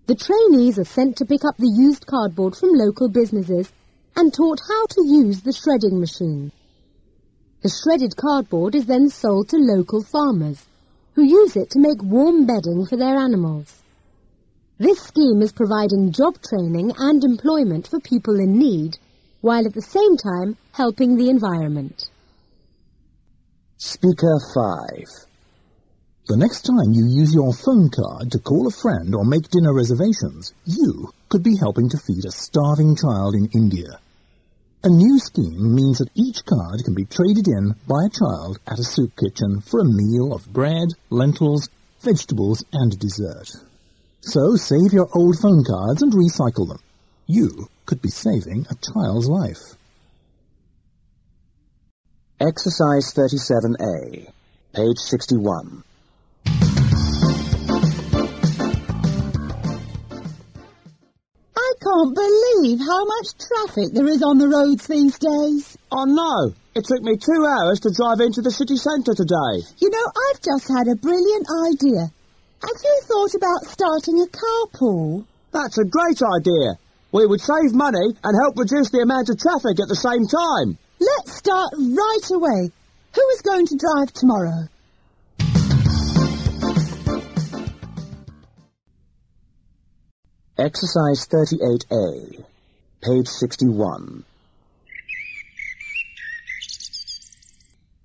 The 0.07 0.15
trainees 0.15 0.79
are 0.79 0.85
sent 0.85 1.17
to 1.17 1.25
pick 1.25 1.43
up 1.45 1.57
the 1.57 1.73
used 1.81 2.05
cardboard 2.07 2.55
from 2.55 2.71
local 2.71 3.09
businesses 3.09 3.71
and 4.15 4.33
taught 4.33 4.59
how 4.69 4.85
to 4.85 5.03
use 5.05 5.41
the 5.41 5.51
shredding 5.53 5.99
machine. 5.99 6.51
The 7.61 7.73
shredded 7.83 8.15
cardboard 8.15 8.73
is 8.75 8.85
then 8.85 9.09
sold 9.09 9.49
to 9.49 9.57
local 9.57 10.03
farmers, 10.03 10.65
who 11.15 11.23
use 11.23 11.55
it 11.57 11.69
to 11.71 11.79
make 11.79 12.01
warm 12.01 12.45
bedding 12.47 12.85
for 12.87 12.95
their 12.97 13.17
animals. 13.17 13.77
This 14.79 14.99
scheme 15.01 15.41
is 15.41 15.51
providing 15.51 16.11
job 16.13 16.37
training 16.47 16.93
and 16.97 17.21
employment 17.23 17.87
for 17.89 17.99
people 17.99 18.39
in 18.39 18.57
need, 18.57 18.97
while 19.41 19.65
at 19.65 19.73
the 19.73 19.81
same 19.81 20.15
time 20.17 20.55
helping 20.71 21.17
the 21.17 21.29
environment. 21.29 22.09
Speaker 23.83 24.37
5. 24.53 25.09
The 26.27 26.37
next 26.37 26.67
time 26.69 26.93
you 26.93 27.03
use 27.03 27.33
your 27.33 27.51
phone 27.51 27.89
card 27.89 28.29
to 28.31 28.37
call 28.37 28.67
a 28.67 28.69
friend 28.69 29.15
or 29.15 29.25
make 29.25 29.49
dinner 29.49 29.73
reservations, 29.73 30.53
you 30.65 31.09
could 31.29 31.41
be 31.41 31.57
helping 31.57 31.89
to 31.89 31.97
feed 31.97 32.23
a 32.25 32.31
starving 32.31 32.95
child 32.95 33.33
in 33.33 33.47
India. 33.55 33.97
A 34.83 34.87
new 34.89 35.17
scheme 35.17 35.73
means 35.73 35.97
that 35.97 36.11
each 36.13 36.45
card 36.45 36.83
can 36.85 36.93
be 36.93 37.05
traded 37.05 37.47
in 37.47 37.73
by 37.87 38.05
a 38.05 38.09
child 38.15 38.59
at 38.67 38.77
a 38.77 38.83
soup 38.83 39.15
kitchen 39.17 39.61
for 39.61 39.79
a 39.79 39.83
meal 39.83 40.31
of 40.31 40.45
bread, 40.53 40.89
lentils, 41.09 41.67
vegetables 42.01 42.63
and 42.73 42.99
dessert. 42.99 43.49
So 44.19 44.57
save 44.57 44.93
your 44.93 45.09
old 45.15 45.39
phone 45.39 45.63
cards 45.63 46.03
and 46.03 46.13
recycle 46.13 46.67
them. 46.67 46.81
You 47.25 47.67
could 47.87 47.99
be 47.99 48.09
saving 48.11 48.67
a 48.69 48.75
child's 48.75 49.27
life. 49.27 49.73
Exercise 52.41 53.13
37A, 53.13 54.27
page 54.73 54.97
61. 54.97 55.83
I 61.55 61.73
can't 61.79 62.15
believe 62.15 62.79
how 62.79 63.05
much 63.05 63.27
traffic 63.37 63.93
there 63.93 64.07
is 64.07 64.23
on 64.23 64.39
the 64.39 64.47
roads 64.49 64.87
these 64.87 65.19
days. 65.19 65.77
Oh 65.91 66.05
no! 66.05 66.55
It 66.73 66.85
took 66.87 67.03
me 67.03 67.15
two 67.15 67.45
hours 67.45 67.79
to 67.81 67.91
drive 67.93 68.21
into 68.21 68.41
the 68.41 68.49
city 68.49 68.75
centre 68.75 69.13
today. 69.13 69.61
You 69.77 69.91
know, 69.91 70.05
I've 70.09 70.41
just 70.41 70.67
had 70.67 70.87
a 70.87 70.95
brilliant 70.95 71.45
idea. 71.69 72.01
Have 72.01 72.81
you 72.83 73.01
thought 73.05 73.35
about 73.35 73.69
starting 73.69 74.19
a 74.19 74.25
carpool? 74.25 75.25
That's 75.51 75.77
a 75.77 75.85
great 75.85 76.19
idea. 76.23 76.73
We 77.11 77.27
would 77.27 77.41
save 77.41 77.73
money 77.75 78.15
and 78.23 78.33
help 78.41 78.57
reduce 78.57 78.89
the 78.89 79.01
amount 79.03 79.29
of 79.29 79.37
traffic 79.37 79.79
at 79.79 79.89
the 79.89 79.95
same 79.95 80.25
time. 80.25 80.79
Let's 81.01 81.35
start 81.35 81.73
right 81.75 82.29
away. 82.31 82.69
Who 83.15 83.29
is 83.33 83.41
going 83.41 83.65
to 83.65 83.75
drive 83.75 84.13
tomorrow? 84.13 84.67
Exercise 90.59 91.25
38A, 91.25 92.45
page 93.01 93.27
61. 93.27 94.23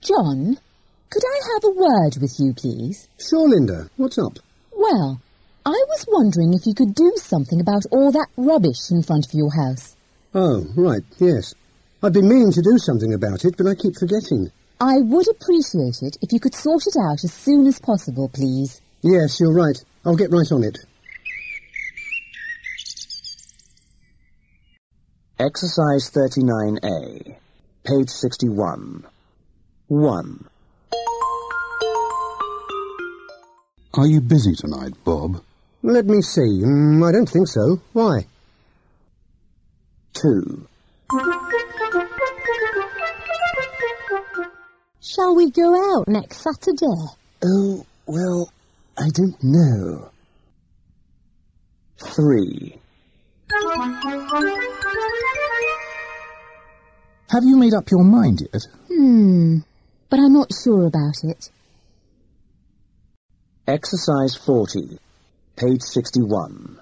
John, 0.00 0.56
could 1.10 1.22
I 1.22 1.40
have 1.52 1.64
a 1.64 1.70
word 1.74 2.16
with 2.18 2.34
you, 2.38 2.54
please? 2.54 3.08
Sure, 3.28 3.46
Linda. 3.46 3.90
What's 3.98 4.16
up? 4.16 4.38
Well, 4.74 5.20
I 5.66 5.84
was 5.90 6.06
wondering 6.08 6.54
if 6.54 6.66
you 6.66 6.72
could 6.72 6.94
do 6.94 7.12
something 7.16 7.60
about 7.60 7.82
all 7.90 8.10
that 8.12 8.28
rubbish 8.38 8.90
in 8.90 9.02
front 9.02 9.26
of 9.26 9.34
your 9.34 9.50
house. 9.54 9.94
Oh, 10.34 10.64
right, 10.74 11.04
yes. 11.18 11.54
I've 12.02 12.12
been 12.12 12.28
meaning 12.28 12.52
to 12.52 12.60
do 12.62 12.76
something 12.78 13.14
about 13.14 13.44
it, 13.46 13.56
but 13.56 13.66
I 13.66 13.74
keep 13.74 13.94
forgetting. 13.96 14.52
I 14.80 14.98
would 14.98 15.28
appreciate 15.30 16.02
it 16.02 16.18
if 16.20 16.30
you 16.30 16.38
could 16.40 16.54
sort 16.54 16.86
it 16.86 16.94
out 16.96 17.24
as 17.24 17.32
soon 17.32 17.66
as 17.66 17.78
possible, 17.78 18.28
please. 18.28 18.80
Yes, 19.02 19.40
you're 19.40 19.54
right. 19.54 19.78
I'll 20.04 20.14
get 20.16 20.30
right 20.30 20.50
on 20.52 20.62
it. 20.62 20.76
Exercise 25.38 26.10
39A, 26.10 27.36
page 27.84 28.08
61. 28.10 29.06
1. 29.88 30.44
Are 33.94 34.06
you 34.06 34.20
busy 34.20 34.54
tonight, 34.54 34.92
Bob? 35.04 35.42
Let 35.82 36.04
me 36.06 36.20
see. 36.20 36.40
Mm, 36.62 37.06
I 37.06 37.12
don't 37.12 37.28
think 37.28 37.48
so. 37.48 37.80
Why? 37.94 38.26
2. 40.14 40.66
Shall 45.00 45.36
we 45.36 45.50
go 45.52 45.74
out 45.94 46.08
next 46.08 46.38
Saturday? 46.42 47.06
Oh, 47.44 47.86
well, 48.06 48.52
I 48.98 49.08
don't 49.10 49.36
know. 49.42 50.10
Three. 52.12 52.76
Have 57.30 57.44
you 57.44 57.56
made 57.56 57.74
up 57.74 57.88
your 57.90 58.02
mind 58.04 58.40
yet? 58.52 58.62
Hmm, 58.88 59.58
but 60.10 60.18
I'm 60.18 60.32
not 60.32 60.50
sure 60.64 60.86
about 60.86 61.22
it. 61.22 61.50
Exercise 63.68 64.34
40, 64.44 64.98
page 65.56 65.82
61. 65.82 66.78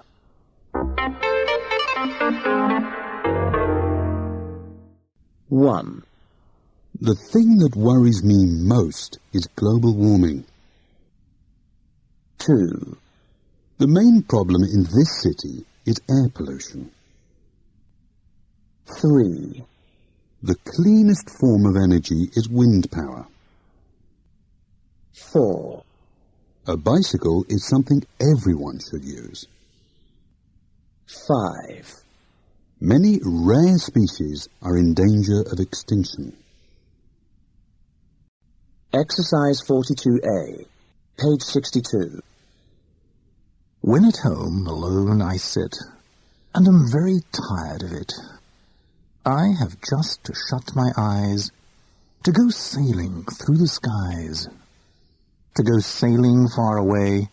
1. 5.49 6.03
The 6.99 7.13
thing 7.13 7.57
that 7.59 7.75
worries 7.75 8.23
me 8.23 8.45
most 8.47 9.19
is 9.31 9.45
global 9.55 9.93
warming. 9.93 10.43
2. 12.39 12.97
The 13.77 13.85
main 13.87 14.23
problem 14.23 14.63
in 14.63 14.83
this 14.83 15.21
city 15.21 15.63
is 15.85 16.01
air 16.09 16.29
pollution. 16.33 16.89
3. 18.99 19.63
The 20.41 20.55
cleanest 20.65 21.29
form 21.39 21.67
of 21.67 21.75
energy 21.77 22.31
is 22.33 22.49
wind 22.49 22.89
power. 22.91 23.27
4. 25.31 25.83
A 26.69 26.75
bicycle 26.77 27.45
is 27.49 27.67
something 27.67 28.01
everyone 28.19 28.79
should 28.89 29.05
use. 29.05 29.45
5. 31.27 31.93
Many 32.89 33.19
rare 33.23 33.79
species 33.79 34.47
are 34.61 34.77
in 34.77 34.93
danger 34.93 35.41
of 35.51 35.59
extinction. 35.59 36.37
Exercise 38.93 39.63
42A, 39.67 40.65
page 41.17 41.41
62. 41.41 42.21
When 43.81 44.05
at 44.05 44.17
home 44.17 44.67
alone 44.67 45.19
I 45.19 45.37
sit, 45.37 45.75
and 46.53 46.67
am 46.67 46.85
very 46.91 47.21
tired 47.33 47.81
of 47.81 47.91
it. 47.91 48.13
I 49.25 49.47
have 49.59 49.81
just 49.89 50.23
to 50.25 50.35
shut 50.35 50.75
my 50.75 50.91
eyes, 50.95 51.49
to 52.23 52.31
go 52.31 52.49
sailing 52.49 53.23
through 53.25 53.57
the 53.57 53.67
skies, 53.67 54.47
to 55.55 55.63
go 55.63 55.79
sailing 55.79 56.47
far 56.55 56.77
away, 56.77 57.29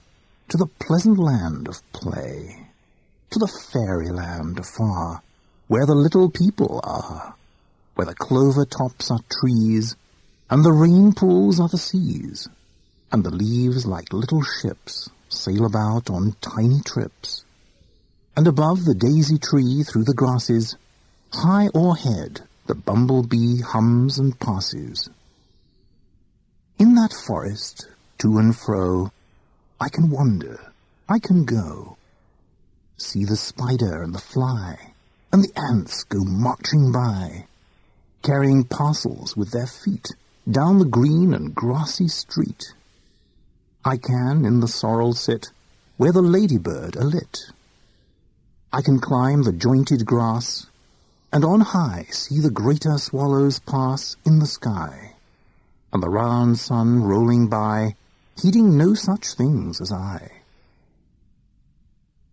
to 0.49 0.57
the 0.57 0.71
pleasant 0.81 1.19
land 1.19 1.69
of 1.69 1.77
play, 1.93 2.69
to 3.29 3.39
the 3.39 3.53
fairyland 3.71 4.59
afar, 4.59 5.21
where 5.73 5.87
the 5.87 5.95
little 5.95 6.29
people 6.29 6.83
are, 6.85 7.35
where 7.95 8.05
the 8.07 8.15
clover 8.15 8.67
tops 8.67 9.11
are 9.11 9.21
trees, 9.41 9.97
and 10.51 10.63
the 10.63 10.71
rain 10.71 11.11
pools 11.15 11.59
are 11.59 11.69
the 11.69 11.79
seas, 11.79 12.47
and 13.11 13.25
the 13.25 13.31
leaves 13.31 13.87
like 13.87 14.13
little 14.13 14.43
ships 14.43 15.09
sail 15.31 15.65
about 15.65 16.11
on 16.11 16.37
tiny 16.43 16.79
trips. 16.85 17.43
And 18.37 18.47
above 18.47 18.85
the 18.85 18.93
daisy 18.93 19.39
tree 19.39 19.83
through 19.83 20.05
the 20.05 20.13
grasses, 20.13 20.77
high 21.33 21.71
o'erhead 21.75 22.43
the 22.67 22.75
bumblebee 22.75 23.63
hums 23.63 24.19
and 24.19 24.39
passes. 24.39 25.09
In 26.79 26.97
that 26.97 27.15
forest, 27.27 27.89
to 28.19 28.37
and 28.37 28.55
fro, 28.55 29.11
I 29.81 29.89
can 29.89 30.11
wander, 30.11 30.71
I 31.09 31.19
can 31.19 31.47
go, 31.47 31.97
see 32.99 33.25
the 33.25 33.37
spider 33.39 34.03
and 34.03 34.15
the 34.15 34.21
fly, 34.21 34.92
and 35.33 35.43
the 35.43 35.53
ants 35.59 36.05
go 36.05 36.23
marching 36.25 36.93
by, 36.93 37.47
carrying 38.23 38.65
parcels 38.65 39.35
with 39.37 39.51
their 39.51 39.67
feet 39.67 40.09
down 40.51 40.79
the 40.79 40.85
green 40.85 41.33
and 41.33 41.55
grassy 41.55 42.09
street. 42.09 42.75
I 43.85 43.97
can 43.97 44.45
in 44.45 44.61
the 44.61 44.69
sorrel 44.69 45.15
sit 45.15 45.47
where 45.97 46.13
the 46.13 46.23
ladybird 46.23 46.95
alit. 46.97 47.39
I 48.73 48.83
can 48.83 49.01
climb 49.01 49.43
the 49.45 49.53
jointed 49.53 50.05
grass 50.05 50.67
and 51.33 51.45
on 51.45 51.61
high 51.61 52.07
see 52.11 52.39
the 52.41 52.51
greater 52.51 52.99
swallows 52.99 53.59
pass 53.59 54.17
in 54.27 54.39
the 54.39 54.47
sky 54.47 55.15
and 55.93 56.03
the 56.03 56.09
round 56.09 56.59
sun 56.59 57.03
rolling 57.05 57.49
by, 57.49 57.95
heeding 58.43 58.77
no 58.77 58.95
such 58.95 59.33
things 59.35 59.81
as 59.81 59.93
I. 59.93 60.31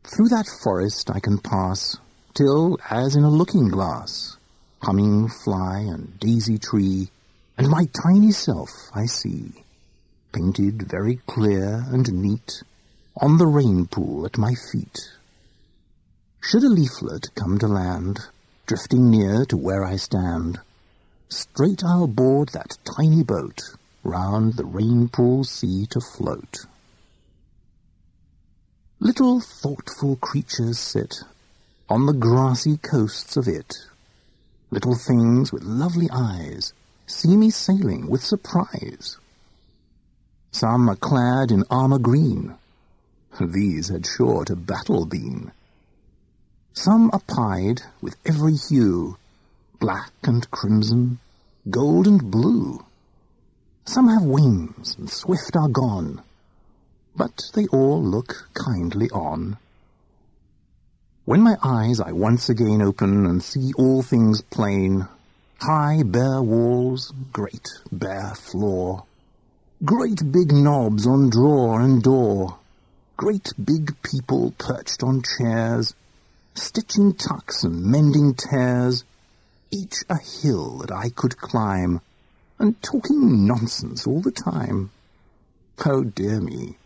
Through 0.03 0.29
that 0.29 0.47
forest 0.63 1.09
I 1.13 1.19
can 1.19 1.37
pass 1.37 1.97
till, 2.33 2.77
as 2.89 3.15
in 3.15 3.23
a 3.23 3.29
looking 3.29 3.69
glass, 3.69 4.37
humming 4.81 5.27
fly 5.29 5.79
and 5.79 6.19
daisy 6.19 6.57
tree, 6.59 7.09
and 7.57 7.67
my 7.67 7.87
tiny 8.03 8.31
self 8.31 8.69
I 8.93 9.05
see, 9.07 9.51
painted 10.33 10.83
very 10.89 11.15
clear 11.27 11.83
and 11.87 12.11
neat, 12.13 12.61
on 13.17 13.37
the 13.39 13.47
rain 13.47 13.87
pool 13.87 14.25
at 14.27 14.37
my 14.37 14.53
feet. 14.71 15.09
Should 16.41 16.61
a 16.63 16.69
leaflet 16.69 17.29
come 17.35 17.57
to 17.59 17.67
land, 17.67 18.19
drifting 18.67 19.09
near 19.09 19.43
to 19.45 19.57
where 19.57 19.83
I 19.85 19.95
stand, 19.95 20.59
straight 21.29 21.83
I'll 21.83 22.05
board 22.07 22.49
that 22.49 22.77
tiny 22.97 23.23
boat, 23.23 23.61
round 24.03 24.53
the 24.53 24.65
rain 24.65 25.09
pool 25.09 25.43
sea 25.45 25.85
to 25.89 25.99
float. 25.99 26.57
Little 28.99 29.41
thoughtful 29.41 30.15
creatures 30.17 30.77
sit 30.79 31.15
on 31.89 32.05
the 32.05 32.13
grassy 32.13 32.77
coasts 32.77 33.35
of 33.35 33.47
it. 33.47 33.75
Little 34.69 34.93
things 34.95 35.51
with 35.51 35.63
lovely 35.63 36.07
eyes 36.13 36.71
see 37.07 37.35
me 37.35 37.49
sailing 37.49 38.07
with 38.07 38.23
surprise. 38.23 39.17
Some 40.51 40.87
are 40.87 40.95
clad 40.95 41.49
in 41.49 41.63
armour 41.69 41.97
green, 41.97 42.53
these 43.41 43.87
had 43.87 44.05
sure 44.05 44.43
to 44.45 44.55
battle 44.55 45.05
been. 45.05 45.51
Some 46.73 47.09
are 47.13 47.21
pied 47.21 47.81
with 48.01 48.17
every 48.25 48.53
hue, 48.55 49.17
black 49.79 50.11
and 50.23 50.49
crimson, 50.51 51.19
gold 51.71 52.05
and 52.05 52.29
blue. 52.29 52.83
Some 53.85 54.09
have 54.09 54.23
wings 54.23 54.95
and 54.97 55.09
swift 55.09 55.55
are 55.55 55.69
gone, 55.69 56.21
but 57.15 57.43
they 57.55 57.65
all 57.67 58.01
look 58.03 58.49
kindly 58.53 59.09
on 59.11 59.57
when 61.29 61.41
my 61.43 61.57
eyes 61.61 61.99
I 61.99 62.11
once 62.11 62.49
again 62.49 62.81
open 62.81 63.27
and 63.27 63.43
see 63.43 63.71
all 63.73 64.01
things 64.01 64.41
plain, 64.41 65.07
high 65.61 66.01
bare 66.03 66.41
walls, 66.41 67.13
great 67.31 67.67
bare 67.91 68.33
floor, 68.33 69.03
great 69.85 70.31
big 70.31 70.51
knobs 70.51 71.05
on 71.05 71.29
drawer 71.29 71.81
and 71.81 72.01
door, 72.01 72.57
great 73.15 73.49
big 73.63 73.93
people 74.01 74.55
perched 74.57 75.03
on 75.03 75.21
chairs, 75.21 75.93
stitching 76.55 77.13
tucks 77.13 77.63
and 77.63 77.83
mending 77.83 78.33
tears, 78.33 79.03
each 79.69 79.97
a 80.09 80.17
hill 80.17 80.79
that 80.79 80.91
I 80.91 81.09
could 81.09 81.37
climb, 81.37 82.01
and 82.57 82.75
talking 82.81 83.45
nonsense 83.45 84.07
all 84.07 84.21
the 84.23 84.31
time. 84.31 84.89
Oh 85.85 86.03
dear 86.03 86.41
me, 86.41 86.77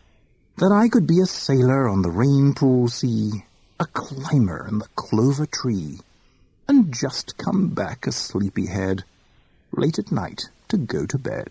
that 0.58 0.74
I 0.74 0.90
could 0.90 1.08
be 1.08 1.22
a 1.22 1.28
sailor 1.28 1.88
on 1.88 2.02
the 2.02 2.12
rain 2.12 2.54
pool 2.54 2.90
sea, 2.90 3.46
a 3.84 3.86
climber 3.88 4.66
in 4.70 4.80
the 4.80 4.88
clover 4.96 5.46
tree, 5.46 6.00
and 6.70 6.94
just 6.94 7.38
come 7.38 7.68
back 7.68 8.08
a 8.08 8.14
sleepy 8.14 8.68
head, 8.68 9.04
late 9.74 10.00
at 10.00 10.10
night 10.10 10.44
to 10.70 10.78
go 10.78 11.06
to 11.06 11.18
bed. 11.18 11.50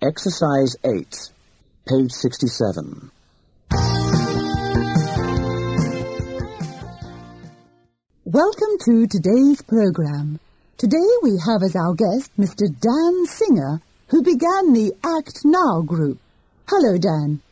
Exercise 0.00 0.74
8, 0.82 1.06
page 1.86 2.12
67. 2.12 3.10
Welcome 8.24 8.74
to 8.86 9.06
today's 9.06 9.60
program. 9.60 10.40
Today 10.78 11.10
we 11.22 11.32
have 11.46 11.62
as 11.62 11.76
our 11.76 11.92
guest 11.92 12.30
Mr. 12.38 12.64
Dan 12.86 13.26
Singer, 13.26 13.82
who 14.08 14.22
began 14.22 14.72
the 14.72 14.92
Act 15.04 15.40
Now 15.44 15.82
group. 15.82 16.18
Hello, 16.70 16.96
Dan. 16.96 17.42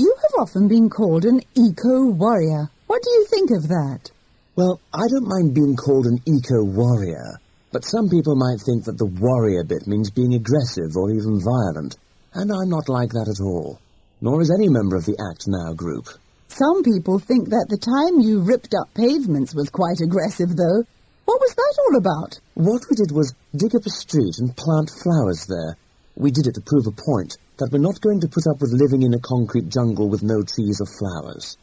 You 0.00 0.14
have 0.22 0.40
often 0.46 0.66
been 0.66 0.88
called 0.88 1.26
an 1.26 1.42
eco-warrior. 1.54 2.70
What 2.86 3.02
do 3.02 3.10
you 3.10 3.26
think 3.26 3.50
of 3.50 3.68
that? 3.68 4.10
Well, 4.56 4.80
I 4.94 5.04
don't 5.12 5.28
mind 5.28 5.52
being 5.52 5.76
called 5.76 6.06
an 6.06 6.22
eco-warrior, 6.24 7.36
but 7.70 7.84
some 7.84 8.08
people 8.08 8.34
might 8.34 8.62
think 8.64 8.84
that 8.84 8.96
the 8.96 9.12
warrior 9.20 9.62
bit 9.62 9.86
means 9.86 10.08
being 10.10 10.32
aggressive 10.32 10.96
or 10.96 11.10
even 11.10 11.38
violent, 11.44 11.98
and 12.32 12.50
I'm 12.50 12.70
not 12.70 12.88
like 12.88 13.10
that 13.12 13.28
at 13.28 13.44
all, 13.44 13.78
nor 14.22 14.40
is 14.40 14.50
any 14.50 14.70
member 14.70 14.96
of 14.96 15.04
the 15.04 15.20
Act 15.30 15.44
Now 15.46 15.74
group. 15.74 16.08
Some 16.48 16.82
people 16.82 17.18
think 17.18 17.50
that 17.50 17.66
the 17.68 17.76
time 17.94 18.20
you 18.24 18.40
ripped 18.40 18.72
up 18.74 18.88
pavements 18.94 19.54
was 19.54 19.68
quite 19.68 20.00
aggressive, 20.00 20.56
though. 20.56 20.80
What 21.26 21.40
was 21.44 21.52
that 21.54 21.76
all 21.82 21.96
about? 21.98 22.40
What 22.54 22.80
we 22.88 22.96
did 22.96 23.12
was 23.12 23.34
dig 23.54 23.76
up 23.76 23.84
a 23.84 23.90
street 23.90 24.36
and 24.38 24.56
plant 24.56 24.88
flowers 25.02 25.44
there. 25.44 25.76
We 26.16 26.30
did 26.30 26.46
it 26.46 26.54
to 26.54 26.62
prove 26.62 26.86
a 26.86 26.96
point, 27.06 27.36
that 27.60 27.70
we're 27.70 27.78
not 27.78 28.00
going 28.00 28.20
to 28.20 28.28
put 28.32 28.48
up 28.48 28.58
with 28.64 28.72
living 28.72 29.02
in 29.04 29.12
a 29.12 29.20
concrete 29.20 29.68
jungle 29.68 30.08
with 30.08 30.22
no 30.24 30.40
trees 30.42 30.80
or 30.80 30.88
flowers. 30.98 31.58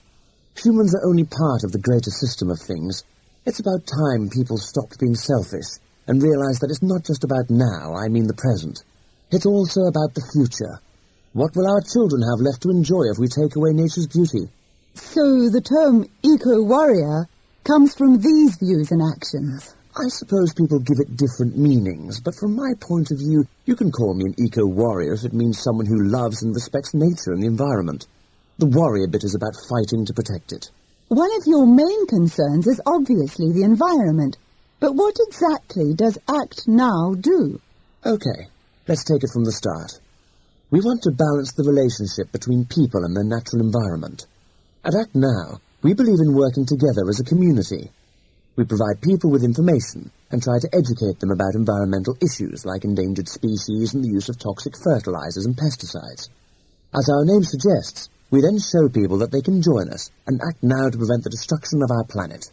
Humans 0.62 0.94
are 0.96 1.10
only 1.10 1.26
part 1.26 1.66
of 1.66 1.74
the 1.74 1.82
greater 1.82 2.14
system 2.14 2.50
of 2.50 2.60
things. 2.62 3.04
It's 3.50 3.60
about 3.60 3.90
time 3.90 4.30
people 4.30 4.58
stopped 4.62 5.00
being 5.02 5.16
selfish 5.18 5.82
and 6.06 6.22
realized 6.22 6.62
that 6.62 6.70
it's 6.70 6.86
not 6.86 7.04
just 7.04 7.24
about 7.26 7.50
now, 7.50 7.98
I 7.98 8.10
mean 8.10 8.28
the 8.30 8.38
present. 8.38 8.80
It's 9.32 9.46
also 9.50 9.90
about 9.90 10.14
the 10.14 10.26
future. 10.34 10.80
What 11.34 11.56
will 11.58 11.66
our 11.68 11.82
children 11.82 12.22
have 12.30 12.46
left 12.46 12.62
to 12.64 12.70
enjoy 12.70 13.10
if 13.10 13.18
we 13.18 13.28
take 13.28 13.58
away 13.58 13.74
nature's 13.74 14.08
beauty? 14.08 14.46
So 14.94 15.50
the 15.50 15.66
term 15.66 16.06
eco-warrior 16.22 17.26
comes 17.66 17.96
from 17.98 18.22
these 18.22 18.56
views 18.62 18.92
and 18.94 19.02
actions. 19.02 19.76
I 20.00 20.10
suppose 20.10 20.54
people 20.54 20.78
give 20.80 21.00
it 21.00 21.18
different 21.18 21.58
meanings, 21.58 22.20
but 22.20 22.36
from 22.40 22.56
my 22.56 22.74
point 22.80 23.10
of 23.10 23.18
view, 23.18 23.48
you 23.66 23.76
can 23.76 23.92
call 23.92 24.14
me 24.14 24.26
an 24.28 24.36
eco-warrior 24.46 25.14
if 25.14 25.24
it 25.26 25.34
means 25.34 25.58
someone 25.60 25.88
who 25.88 26.04
loves 26.12 26.44
and 26.44 26.54
respects 26.54 26.94
nature 26.94 27.32
and 27.34 27.42
the 27.42 27.48
environment. 27.48 28.06
The 28.60 28.68
warrior 28.68 29.08
bit 29.08 29.24
is 29.24 29.34
about 29.34 29.56
fighting 29.68 30.06
to 30.06 30.14
protect 30.14 30.52
it. 30.54 30.70
One 31.08 31.36
of 31.36 31.48
your 31.48 31.66
main 31.66 32.06
concerns 32.06 32.68
is 32.68 32.80
obviously 32.86 33.52
the 33.52 33.64
environment, 33.64 34.38
but 34.80 34.94
what 34.94 35.16
exactly 35.20 35.96
does 35.96 36.20
ACT 36.30 36.68
NOW 36.68 37.16
do? 37.16 37.60
OK, 38.06 38.28
let's 38.88 39.04
take 39.04 39.24
it 39.24 39.32
from 39.34 39.46
the 39.46 39.52
start. 39.58 39.94
We 40.70 40.80
want 40.82 41.02
to 41.04 41.12
balance 41.18 41.54
the 41.54 41.64
relationship 41.66 42.32
between 42.32 42.66
people 42.70 43.04
and 43.04 43.18
their 43.18 43.24
natural 43.24 43.64
environment. 43.66 44.28
At 44.86 44.94
ACT 44.94 45.16
NOW, 45.16 45.58
we 45.82 45.96
believe 45.96 46.20
in 46.22 46.36
working 46.38 46.68
together 46.68 47.10
as 47.10 47.20
a 47.20 47.24
community. 47.26 47.90
We 48.58 48.66
provide 48.66 49.02
people 49.04 49.30
with 49.30 49.44
information 49.44 50.10
and 50.32 50.42
try 50.42 50.58
to 50.58 50.74
educate 50.76 51.20
them 51.20 51.30
about 51.30 51.54
environmental 51.54 52.18
issues 52.26 52.66
like 52.66 52.84
endangered 52.86 53.30
species 53.30 53.94
and 53.94 54.04
the 54.04 54.08
use 54.10 54.30
of 54.30 54.40
toxic 54.40 54.74
fertilizers 54.84 55.46
and 55.46 55.56
pesticides. 55.56 56.28
As 56.92 57.08
our 57.08 57.24
name 57.24 57.44
suggests, 57.44 58.10
we 58.32 58.42
then 58.42 58.58
show 58.58 58.90
people 58.90 59.20
that 59.20 59.30
they 59.32 59.42
can 59.42 59.62
join 59.62 59.90
us 59.94 60.10
and 60.26 60.42
act 60.42 60.64
now 60.64 60.90
to 60.90 60.98
prevent 60.98 61.24
the 61.24 61.30
destruction 61.30 61.84
of 61.84 61.92
our 61.92 62.04
planet. 62.06 62.50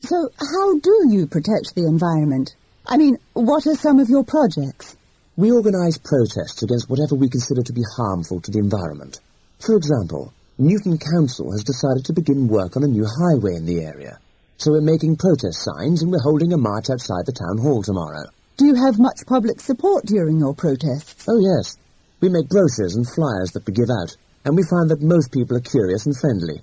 So 0.00 0.30
how 0.40 0.78
do 0.80 1.04
you 1.12 1.26
protect 1.26 1.74
the 1.74 1.84
environment? 1.84 2.54
I 2.86 2.96
mean, 2.96 3.18
what 3.34 3.66
are 3.66 3.76
some 3.76 3.98
of 4.00 4.08
your 4.08 4.24
projects? 4.24 4.96
We 5.36 5.52
organise 5.52 5.98
protests 5.98 6.62
against 6.62 6.88
whatever 6.88 7.14
we 7.14 7.28
consider 7.28 7.62
to 7.62 7.74
be 7.76 7.84
harmful 7.94 8.40
to 8.40 8.50
the 8.50 8.58
environment. 8.58 9.20
For 9.60 9.76
example, 9.76 10.32
Newton 10.56 10.96
Council 10.96 11.52
has 11.52 11.62
decided 11.62 12.06
to 12.06 12.14
begin 12.16 12.48
work 12.48 12.74
on 12.74 12.84
a 12.84 12.88
new 12.88 13.04
highway 13.04 13.54
in 13.54 13.66
the 13.66 13.82
area 13.84 14.18
so 14.58 14.72
we're 14.72 14.80
making 14.80 15.16
protest 15.16 15.60
signs 15.62 16.02
and 16.02 16.10
we're 16.10 16.18
holding 16.20 16.52
a 16.52 16.58
march 16.58 16.90
outside 16.90 17.24
the 17.26 17.32
town 17.32 17.58
hall 17.58 17.80
tomorrow. 17.82 18.24
Do 18.56 18.66
you 18.66 18.74
have 18.74 18.98
much 18.98 19.20
public 19.26 19.60
support 19.60 20.04
during 20.04 20.40
your 20.40 20.52
protests? 20.52 21.26
Oh, 21.28 21.38
yes. 21.38 21.78
We 22.20 22.28
make 22.28 22.48
brochures 22.48 22.96
and 22.96 23.06
flyers 23.14 23.52
that 23.52 23.64
we 23.64 23.72
give 23.72 23.88
out, 23.88 24.16
and 24.44 24.56
we 24.56 24.64
find 24.68 24.90
that 24.90 25.00
most 25.00 25.30
people 25.30 25.56
are 25.56 25.60
curious 25.62 26.06
and 26.06 26.16
friendly. 26.18 26.60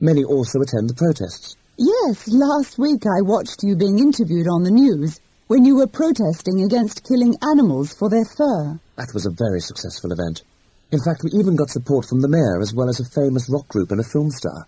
Many 0.00 0.24
also 0.24 0.60
attend 0.60 0.90
the 0.90 0.98
protests. 0.98 1.54
Yes, 1.78 2.26
last 2.26 2.78
week 2.78 3.06
I 3.06 3.22
watched 3.22 3.62
you 3.62 3.76
being 3.76 4.00
interviewed 4.00 4.48
on 4.50 4.64
the 4.64 4.72
news 4.74 5.20
when 5.46 5.64
you 5.64 5.76
were 5.76 5.86
protesting 5.86 6.64
against 6.64 7.06
killing 7.06 7.36
animals 7.42 7.92
for 7.94 8.10
their 8.10 8.24
fur. 8.36 8.80
That 8.96 9.14
was 9.14 9.24
a 9.24 9.30
very 9.30 9.60
successful 9.60 10.10
event. 10.10 10.42
In 10.90 10.98
fact, 10.98 11.22
we 11.22 11.30
even 11.38 11.54
got 11.54 11.70
support 11.70 12.06
from 12.06 12.22
the 12.22 12.28
mayor 12.28 12.60
as 12.60 12.74
well 12.74 12.88
as 12.88 12.98
a 12.98 13.04
famous 13.08 13.48
rock 13.48 13.68
group 13.68 13.92
and 13.92 14.00
a 14.00 14.10
film 14.10 14.30
star. 14.30 14.66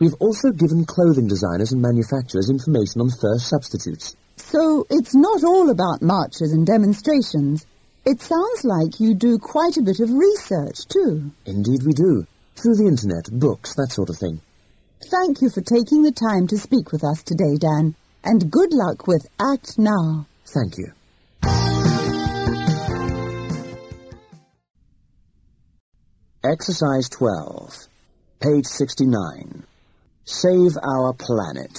We've 0.00 0.14
also 0.20 0.50
given 0.52 0.84
clothing 0.84 1.26
designers 1.26 1.72
and 1.72 1.82
manufacturers 1.82 2.50
information 2.50 3.00
on 3.00 3.10
first 3.10 3.48
substitutes. 3.48 4.14
So 4.36 4.86
it's 4.90 5.14
not 5.14 5.42
all 5.42 5.70
about 5.70 6.02
marches 6.02 6.52
and 6.52 6.64
demonstrations. 6.64 7.66
It 8.06 8.20
sounds 8.20 8.62
like 8.64 9.00
you 9.00 9.14
do 9.14 9.38
quite 9.38 9.76
a 9.76 9.82
bit 9.82 9.98
of 9.98 10.10
research, 10.10 10.86
too. 10.86 11.32
Indeed 11.46 11.82
we 11.84 11.92
do. 11.92 12.24
Through 12.54 12.76
the 12.76 12.86
internet, 12.86 13.24
books, 13.40 13.74
that 13.74 13.90
sort 13.90 14.08
of 14.08 14.16
thing. 14.16 14.40
Thank 15.10 15.42
you 15.42 15.50
for 15.50 15.60
taking 15.62 16.02
the 16.02 16.12
time 16.12 16.46
to 16.48 16.58
speak 16.58 16.92
with 16.92 17.02
us 17.04 17.22
today, 17.24 17.56
Dan, 17.58 17.94
and 18.22 18.50
good 18.52 18.72
luck 18.72 19.08
with 19.08 19.26
Act 19.40 19.78
Now. 19.78 20.26
Thank 20.54 20.78
you. 20.78 20.92
Exercise 26.44 27.08
12, 27.10 27.74
page 28.40 28.64
69. 28.66 29.66
Save 30.30 30.76
Our 30.82 31.14
Planet. 31.14 31.72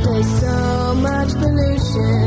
There's 0.00 0.40
so 0.40 0.94
much 0.94 1.28
pollution. 1.34 2.25